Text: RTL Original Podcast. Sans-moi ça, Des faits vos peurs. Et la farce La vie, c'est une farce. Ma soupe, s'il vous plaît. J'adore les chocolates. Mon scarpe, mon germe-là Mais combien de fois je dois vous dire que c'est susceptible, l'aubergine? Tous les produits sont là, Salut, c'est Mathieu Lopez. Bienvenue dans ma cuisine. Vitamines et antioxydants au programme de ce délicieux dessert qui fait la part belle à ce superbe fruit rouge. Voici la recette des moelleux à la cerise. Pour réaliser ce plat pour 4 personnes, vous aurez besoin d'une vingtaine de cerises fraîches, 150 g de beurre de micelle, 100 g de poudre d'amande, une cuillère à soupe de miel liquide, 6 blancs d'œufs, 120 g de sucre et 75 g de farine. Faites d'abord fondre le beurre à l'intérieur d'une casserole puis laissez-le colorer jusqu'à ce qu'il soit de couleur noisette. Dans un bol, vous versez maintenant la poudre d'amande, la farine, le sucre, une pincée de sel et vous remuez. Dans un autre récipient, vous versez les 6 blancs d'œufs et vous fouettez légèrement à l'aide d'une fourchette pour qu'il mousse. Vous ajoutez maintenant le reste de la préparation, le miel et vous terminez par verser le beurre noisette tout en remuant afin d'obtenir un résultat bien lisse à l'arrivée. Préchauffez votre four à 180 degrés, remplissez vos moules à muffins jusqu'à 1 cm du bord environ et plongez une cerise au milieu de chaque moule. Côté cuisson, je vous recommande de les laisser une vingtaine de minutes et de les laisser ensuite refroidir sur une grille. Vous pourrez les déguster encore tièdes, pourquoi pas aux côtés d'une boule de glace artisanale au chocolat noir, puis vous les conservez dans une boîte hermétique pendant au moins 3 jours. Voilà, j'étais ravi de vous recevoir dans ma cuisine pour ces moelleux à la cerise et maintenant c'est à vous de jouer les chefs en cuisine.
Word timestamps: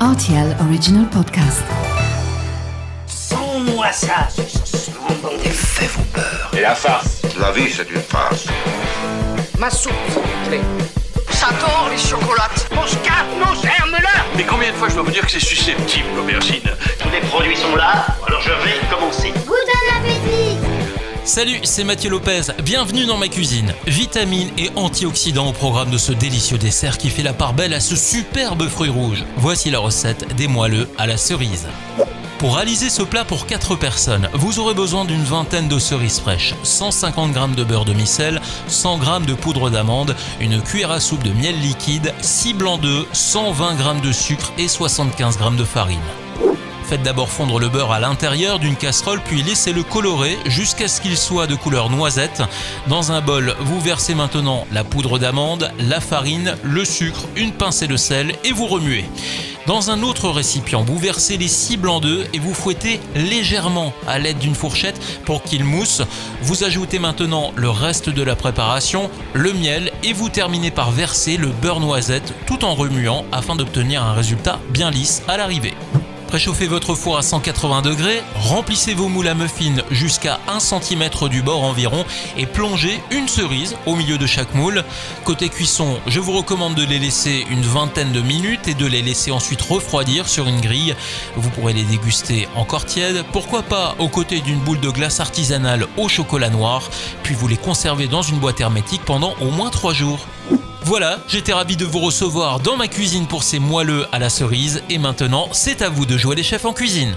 RTL 0.00 0.54
Original 0.60 1.06
Podcast. 1.08 1.62
Sans-moi 3.06 3.90
ça, 3.92 4.28
Des 5.42 5.48
faits 5.50 5.90
vos 5.92 6.02
peurs. 6.12 6.50
Et 6.56 6.60
la 6.60 6.74
farce 6.74 7.22
La 7.40 7.50
vie, 7.50 7.70
c'est 7.70 7.90
une 7.90 8.02
farce. 8.02 8.46
Ma 9.58 9.70
soupe, 9.70 9.92
s'il 10.08 10.20
vous 10.20 10.48
plaît. 10.48 10.60
J'adore 11.30 11.88
les 11.90 11.96
chocolates. 11.98 12.68
Mon 12.74 12.86
scarpe, 12.86 13.26
mon 13.38 13.54
germe-là 13.54 14.24
Mais 14.36 14.44
combien 14.44 14.70
de 14.70 14.76
fois 14.76 14.88
je 14.90 14.94
dois 14.94 15.04
vous 15.04 15.10
dire 15.12 15.24
que 15.24 15.30
c'est 15.32 15.40
susceptible, 15.40 16.08
l'aubergine? 16.14 16.68
Tous 16.98 17.10
les 17.10 17.20
produits 17.28 17.56
sont 17.56 17.74
là, 17.76 18.06
Salut, 21.26 21.58
c'est 21.64 21.82
Mathieu 21.82 22.08
Lopez. 22.08 22.42
Bienvenue 22.62 23.04
dans 23.04 23.16
ma 23.16 23.26
cuisine. 23.26 23.74
Vitamines 23.88 24.52
et 24.58 24.70
antioxydants 24.76 25.48
au 25.48 25.52
programme 25.52 25.90
de 25.90 25.98
ce 25.98 26.12
délicieux 26.12 26.56
dessert 26.56 26.98
qui 26.98 27.10
fait 27.10 27.24
la 27.24 27.32
part 27.32 27.52
belle 27.52 27.74
à 27.74 27.80
ce 27.80 27.96
superbe 27.96 28.68
fruit 28.68 28.90
rouge. 28.90 29.24
Voici 29.36 29.70
la 29.70 29.80
recette 29.80 30.36
des 30.36 30.46
moelleux 30.46 30.88
à 30.96 31.08
la 31.08 31.16
cerise. 31.16 31.66
Pour 32.38 32.54
réaliser 32.54 32.90
ce 32.90 33.02
plat 33.02 33.24
pour 33.24 33.46
4 33.46 33.74
personnes, 33.74 34.28
vous 34.34 34.60
aurez 34.60 34.74
besoin 34.74 35.04
d'une 35.04 35.24
vingtaine 35.24 35.66
de 35.66 35.80
cerises 35.80 36.20
fraîches, 36.20 36.54
150 36.62 37.34
g 37.34 37.40
de 37.56 37.64
beurre 37.64 37.86
de 37.86 37.92
micelle, 37.92 38.40
100 38.68 39.02
g 39.02 39.26
de 39.26 39.34
poudre 39.34 39.68
d'amande, 39.68 40.14
une 40.38 40.62
cuillère 40.62 40.92
à 40.92 41.00
soupe 41.00 41.24
de 41.24 41.32
miel 41.32 41.60
liquide, 41.60 42.14
6 42.20 42.54
blancs 42.54 42.80
d'œufs, 42.80 43.06
120 43.12 43.78
g 43.78 44.00
de 44.00 44.12
sucre 44.12 44.52
et 44.58 44.68
75 44.68 45.38
g 45.38 45.56
de 45.56 45.64
farine. 45.64 45.98
Faites 46.88 47.02
d'abord 47.02 47.30
fondre 47.30 47.58
le 47.58 47.68
beurre 47.68 47.90
à 47.90 47.98
l'intérieur 47.98 48.60
d'une 48.60 48.76
casserole 48.76 49.20
puis 49.24 49.42
laissez-le 49.42 49.82
colorer 49.82 50.38
jusqu'à 50.46 50.86
ce 50.86 51.00
qu'il 51.00 51.16
soit 51.16 51.48
de 51.48 51.56
couleur 51.56 51.90
noisette. 51.90 52.44
Dans 52.86 53.10
un 53.10 53.20
bol, 53.20 53.56
vous 53.58 53.80
versez 53.80 54.14
maintenant 54.14 54.68
la 54.70 54.84
poudre 54.84 55.18
d'amande, 55.18 55.72
la 55.80 55.98
farine, 56.00 56.54
le 56.62 56.84
sucre, 56.84 57.26
une 57.34 57.50
pincée 57.50 57.88
de 57.88 57.96
sel 57.96 58.36
et 58.44 58.52
vous 58.52 58.66
remuez. 58.66 59.04
Dans 59.66 59.90
un 59.90 60.04
autre 60.04 60.30
récipient, 60.30 60.84
vous 60.84 60.96
versez 60.96 61.36
les 61.36 61.48
6 61.48 61.76
blancs 61.76 62.02
d'œufs 62.02 62.28
et 62.32 62.38
vous 62.38 62.54
fouettez 62.54 63.00
légèrement 63.16 63.92
à 64.06 64.20
l'aide 64.20 64.38
d'une 64.38 64.54
fourchette 64.54 65.00
pour 65.24 65.42
qu'il 65.42 65.64
mousse. 65.64 66.02
Vous 66.42 66.62
ajoutez 66.62 67.00
maintenant 67.00 67.52
le 67.56 67.68
reste 67.68 68.08
de 68.08 68.22
la 68.22 68.36
préparation, 68.36 69.10
le 69.34 69.52
miel 69.52 69.90
et 70.04 70.12
vous 70.12 70.28
terminez 70.28 70.70
par 70.70 70.92
verser 70.92 71.36
le 71.36 71.48
beurre 71.48 71.80
noisette 71.80 72.32
tout 72.46 72.64
en 72.64 72.76
remuant 72.76 73.24
afin 73.32 73.56
d'obtenir 73.56 74.04
un 74.04 74.12
résultat 74.12 74.60
bien 74.70 74.92
lisse 74.92 75.24
à 75.26 75.36
l'arrivée. 75.36 75.74
Préchauffez 76.28 76.66
votre 76.66 76.94
four 76.94 77.16
à 77.16 77.22
180 77.22 77.82
degrés, 77.82 78.22
remplissez 78.34 78.94
vos 78.94 79.08
moules 79.08 79.28
à 79.28 79.34
muffins 79.34 79.82
jusqu'à 79.90 80.40
1 80.48 80.58
cm 80.58 81.08
du 81.30 81.40
bord 81.40 81.62
environ 81.62 82.04
et 82.36 82.46
plongez 82.46 83.00
une 83.12 83.28
cerise 83.28 83.76
au 83.86 83.94
milieu 83.94 84.18
de 84.18 84.26
chaque 84.26 84.52
moule. 84.54 84.84
Côté 85.24 85.48
cuisson, 85.48 85.98
je 86.08 86.18
vous 86.18 86.32
recommande 86.32 86.74
de 86.74 86.84
les 86.84 86.98
laisser 86.98 87.46
une 87.48 87.62
vingtaine 87.62 88.10
de 88.12 88.20
minutes 88.20 88.66
et 88.66 88.74
de 88.74 88.86
les 88.86 89.02
laisser 89.02 89.30
ensuite 89.30 89.62
refroidir 89.62 90.28
sur 90.28 90.48
une 90.48 90.60
grille. 90.60 90.96
Vous 91.36 91.50
pourrez 91.50 91.72
les 91.72 91.84
déguster 91.84 92.48
encore 92.56 92.84
tièdes, 92.84 93.24
pourquoi 93.32 93.62
pas 93.62 93.94
aux 94.00 94.08
côtés 94.08 94.40
d'une 94.40 94.58
boule 94.58 94.80
de 94.80 94.90
glace 94.90 95.20
artisanale 95.20 95.86
au 95.96 96.08
chocolat 96.08 96.50
noir, 96.50 96.90
puis 97.22 97.34
vous 97.34 97.46
les 97.46 97.56
conservez 97.56 98.08
dans 98.08 98.22
une 98.22 98.38
boîte 98.38 98.60
hermétique 98.60 99.02
pendant 99.04 99.34
au 99.40 99.50
moins 99.50 99.70
3 99.70 99.94
jours. 99.94 100.26
Voilà, 100.86 101.18
j'étais 101.26 101.52
ravi 101.52 101.76
de 101.76 101.84
vous 101.84 101.98
recevoir 101.98 102.60
dans 102.60 102.76
ma 102.76 102.86
cuisine 102.86 103.26
pour 103.26 103.42
ces 103.42 103.58
moelleux 103.58 104.06
à 104.12 104.20
la 104.20 104.30
cerise 104.30 104.84
et 104.88 104.98
maintenant 104.98 105.48
c'est 105.50 105.82
à 105.82 105.88
vous 105.88 106.06
de 106.06 106.16
jouer 106.16 106.36
les 106.36 106.44
chefs 106.44 106.64
en 106.64 106.72
cuisine. 106.72 107.16